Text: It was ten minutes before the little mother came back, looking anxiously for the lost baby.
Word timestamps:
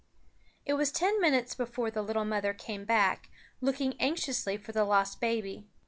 It 0.65 0.73
was 0.73 0.91
ten 0.91 1.21
minutes 1.21 1.53
before 1.53 1.91
the 1.91 2.01
little 2.01 2.25
mother 2.25 2.55
came 2.55 2.85
back, 2.85 3.29
looking 3.61 3.93
anxiously 4.01 4.57
for 4.57 4.71
the 4.71 4.83
lost 4.83 5.19
baby. 5.21 5.67